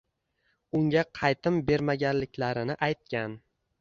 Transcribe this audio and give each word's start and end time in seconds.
unga 0.79 1.03
qaytim 1.19 1.59
bermaganliklarini 1.67 2.79
aytgan. 2.89 3.37